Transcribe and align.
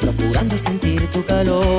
procurando 0.00 0.56
sentir 0.56 1.00
tu 1.10 1.22
calor. 1.22 1.69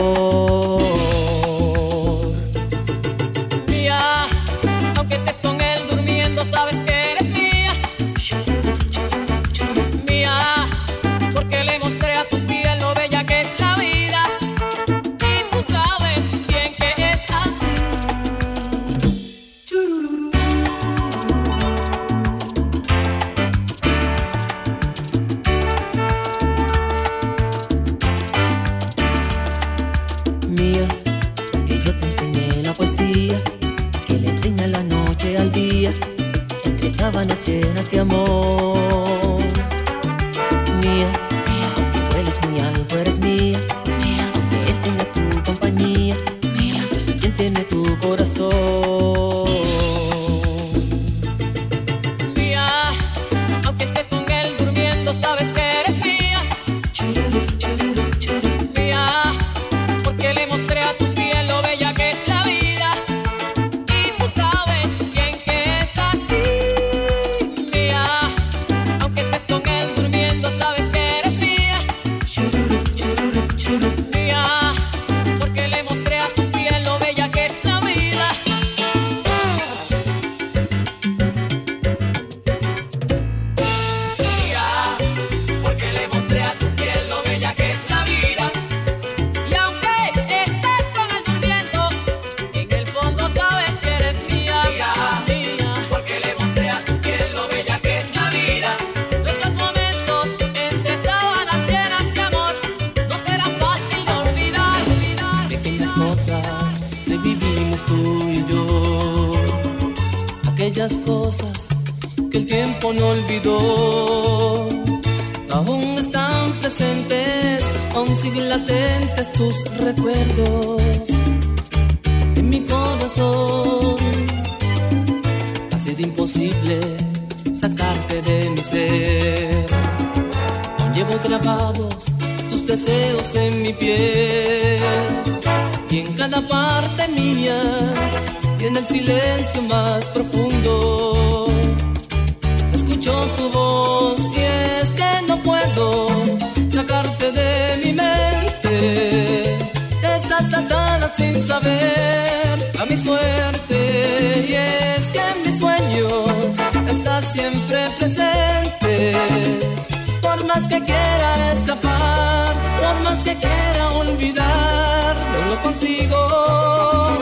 que 160.72 160.80
quiera 160.86 161.54
escapar, 161.58 162.56
por 162.80 162.96
más 163.04 163.20
que 163.24 163.36
quiera 163.36 163.84
olvidar, 164.04 165.16
no 165.34 165.40
lo 165.50 165.62
consigo. 165.62 166.18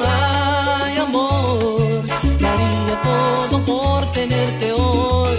Ay, 0.06 0.98
amor, 0.98 2.04
daría 2.46 2.96
todo 3.10 3.56
por 3.66 4.06
tenerte 4.12 4.72
hoy 4.72 5.38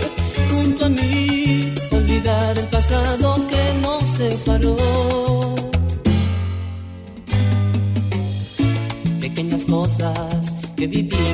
junto 0.50 0.86
a 0.86 0.88
mí, 0.88 1.72
olvidar 1.92 2.58
el 2.58 2.68
pasado 2.76 3.46
que 3.50 3.64
nos 3.84 4.02
separó. 4.18 4.76
Pequeñas 9.20 9.64
cosas 9.66 10.40
que 10.76 10.86
viví 10.88 11.29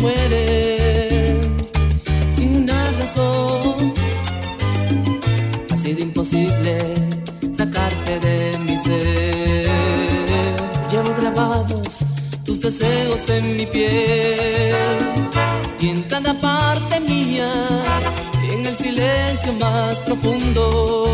muere 0.00 1.40
sin 2.34 2.62
una 2.62 2.90
razón. 2.92 3.92
Ha 5.70 5.76
sido 5.76 6.00
imposible 6.00 6.78
sacarte 7.52 8.20
de 8.20 8.58
mi 8.64 8.78
ser. 8.78 9.70
Llevo 10.90 11.14
grabados 11.20 11.98
tus 12.44 12.60
deseos 12.60 13.28
en 13.28 13.56
mi 13.56 13.66
piel 13.66 14.76
y 15.80 15.88
en 15.88 16.02
cada 16.04 16.32
parte 16.40 17.00
mía, 17.00 17.50
en 18.50 18.66
el 18.66 18.74
silencio 18.74 19.52
más 19.54 19.96
profundo. 20.00 21.07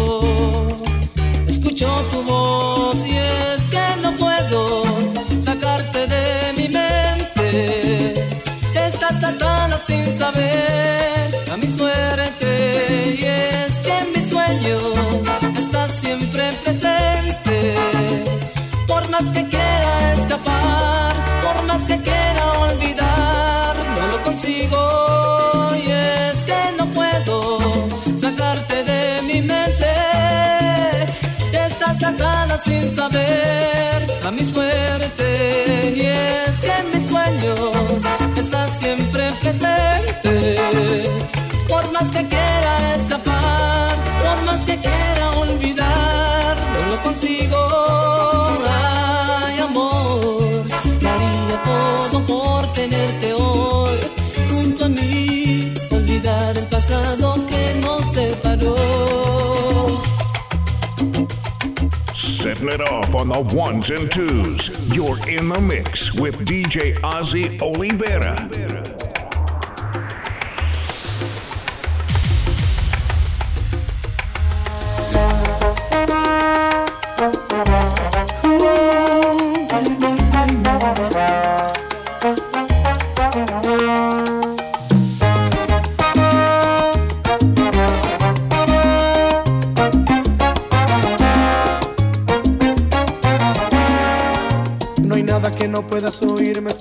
saber. 33.13 33.44
on 63.25 63.49
the 63.49 63.57
ones 63.57 63.91
and 63.91 64.11
twos. 64.11 64.95
You're 64.95 65.19
in 65.29 65.49
the 65.49 65.61
mix 65.61 66.13
with 66.15 66.37
DJ 66.47 66.95
Ozzy 67.01 67.61
Oliveira. 67.63 68.64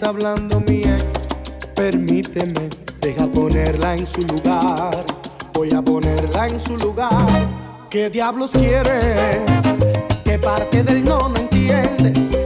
hablando 0.04 0.60
mi 0.62 0.82
ex. 0.82 1.28
Permíteme, 1.76 2.70
deja 3.02 3.28
ponerla 3.28 3.96
en 3.96 4.06
su 4.06 4.22
lugar. 4.22 5.06
Voy 5.54 5.74
a 5.74 5.82
ponerla 5.82 6.48
en 6.48 6.60
su 6.60 6.78
lugar. 6.78 7.48
¿Qué 7.90 8.10
diablos 8.10 8.52
quieres? 8.52 9.62
¿Qué 10.24 10.40
parte 10.40 10.84
del 10.84 11.04
no 11.06 11.30
me 11.30 11.40
entiendes? 11.40 12.43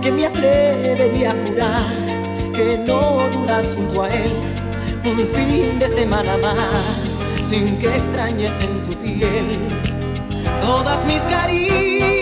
que 0.00 0.10
me 0.10 0.26
atrevería 0.26 1.30
a 1.30 1.34
jurar 1.46 2.52
que 2.54 2.78
no 2.78 3.28
duras 3.30 3.74
junto 3.74 4.02
a 4.02 4.08
él 4.08 4.32
un 5.04 5.18
fin 5.26 5.78
de 5.78 5.88
semana 5.88 6.36
más 6.38 7.12
sin 7.48 7.78
que 7.78 7.88
extrañes 7.88 8.52
en 8.62 8.82
tu 8.84 8.98
piel 8.98 9.46
todas 10.60 11.04
mis 11.04 11.22
caricias. 11.22 12.21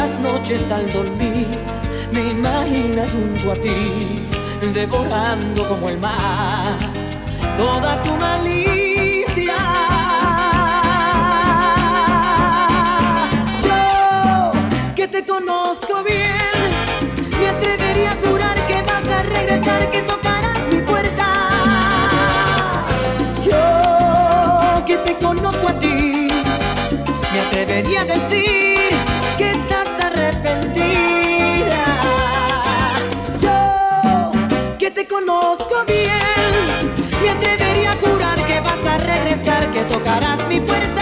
las 0.00 0.18
noches 0.20 0.70
al 0.70 0.90
dormir 0.90 1.46
me 2.10 2.30
imaginas 2.30 3.12
junto 3.12 3.52
a 3.52 3.54
ti, 3.54 3.70
devorando 4.72 5.68
como 5.68 5.90
el 5.90 5.98
mar. 5.98 6.78
Toda 7.58 8.02
tu 8.02 8.16
tocarás 39.90 40.46
mi 40.48 40.60
puerta. 40.60 40.99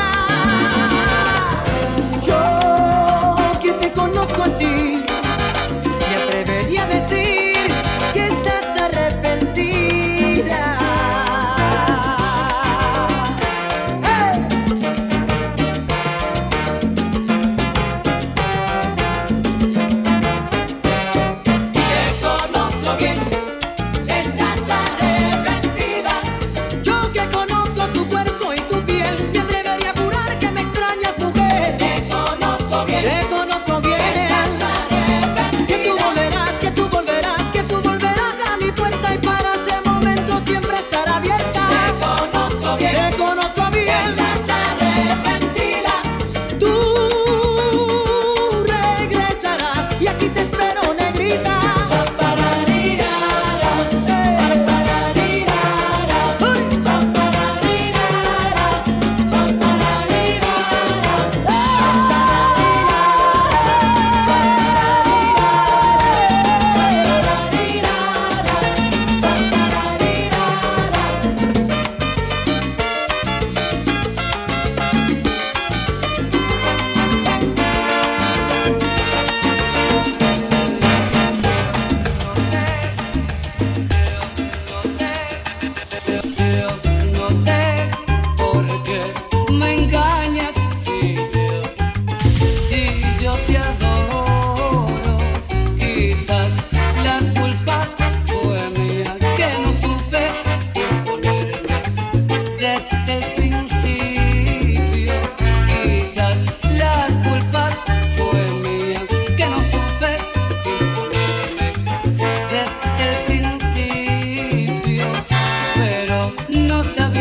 no. 116.84 117.17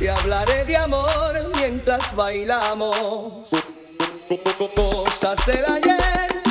Y 0.00 0.06
hablaré 0.06 0.64
de 0.64 0.76
amor 0.76 1.50
mientras 1.56 2.14
bailamos. 2.14 3.48
Cosas 4.74 5.46
del 5.46 5.64
ayer, 5.64 6.42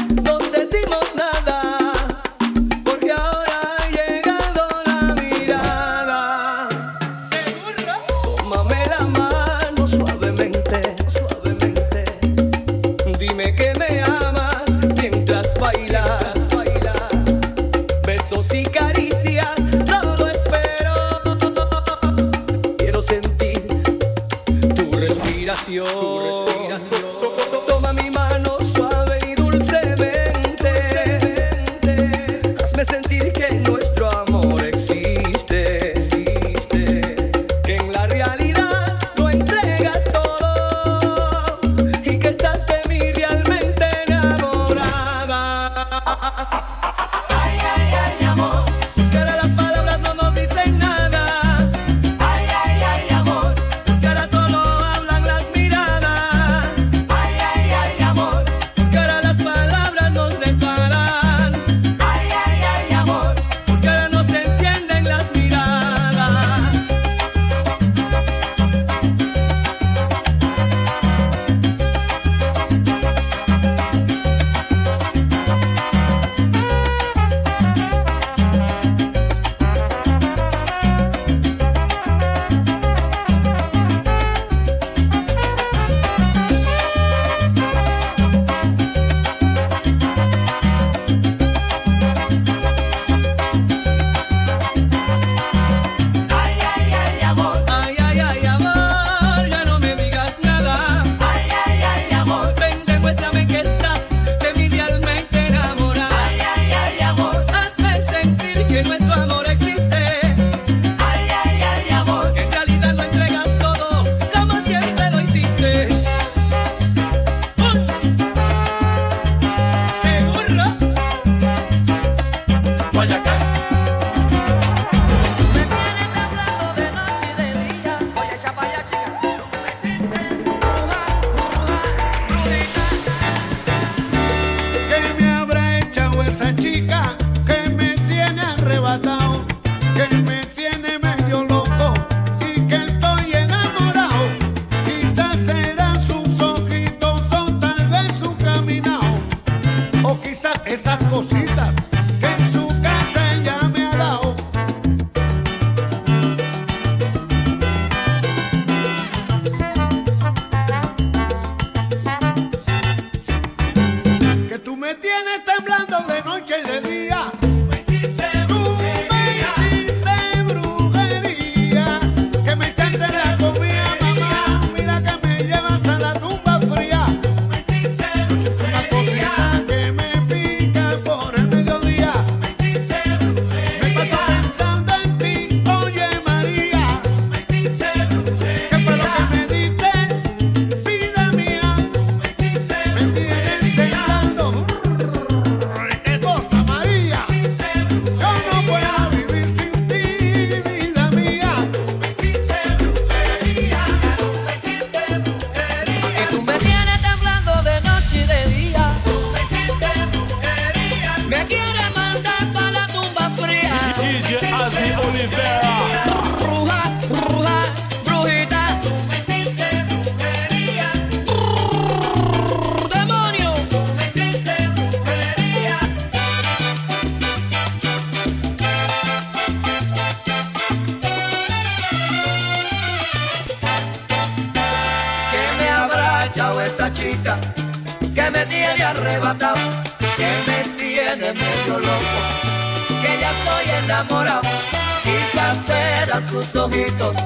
Quizás 245.04 245.70
eran 245.70 246.24
sus 246.24 246.56
ojitos, 246.56 247.18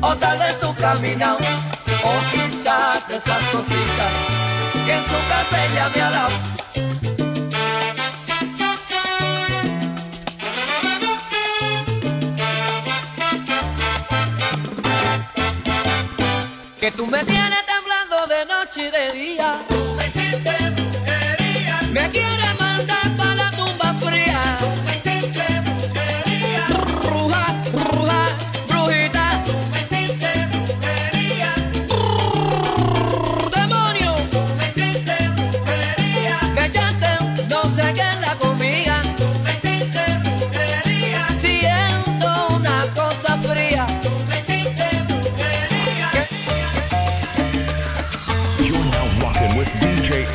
o 0.00 0.14
tal 0.16 0.38
vez 0.38 0.56
su 0.60 0.74
caminar, 0.74 1.36
o 2.02 2.12
quizás 2.30 3.08
esas 3.10 3.42
cositas 3.50 4.12
que 4.86 4.92
en 4.92 5.02
su 5.02 5.18
casa 5.28 5.64
ella 5.64 5.90
me 5.94 6.02
ha 6.02 6.10
dado. 6.10 6.54
que 16.80 16.90
tú 16.90 17.06
me 17.06 17.24
tienes 17.24 17.64
temblando 17.64 18.26
de 18.26 18.44
noche 18.44 18.88
y 18.88 18.90
de 18.90 19.12
día. 19.12 19.73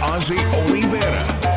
Ozzy 0.02 0.38
Oliveira. 0.54 1.49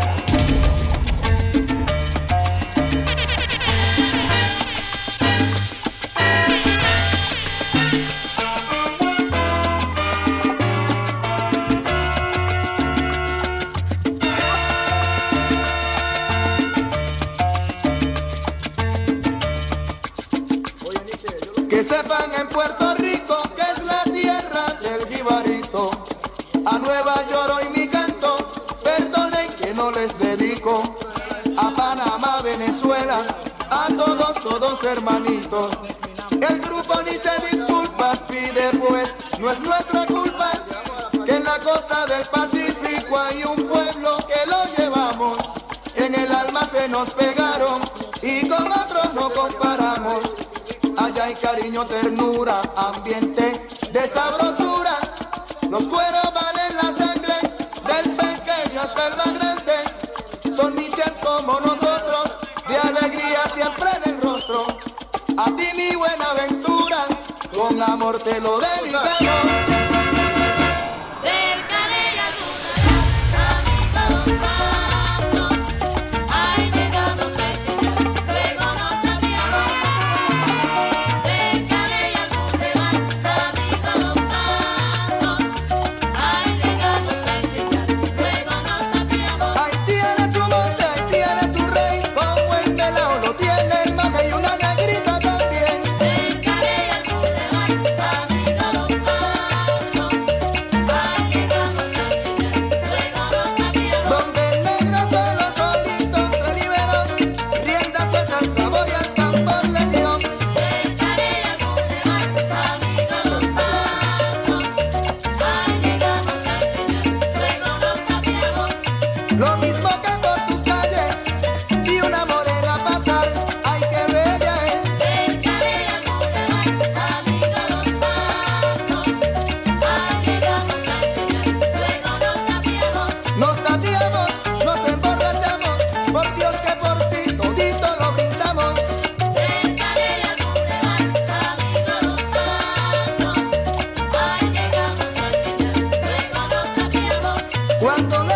Cuando 147.83 148.32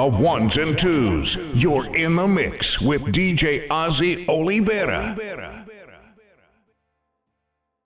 the 0.00 0.16
ones 0.16 0.56
and 0.56 0.78
twos. 0.78 1.36
You're 1.52 1.94
in 1.94 2.16
the 2.16 2.26
mix 2.26 2.80
with 2.80 3.02
DJ 3.12 3.66
Ozzy 3.68 4.26
Oliveira. 4.28 5.14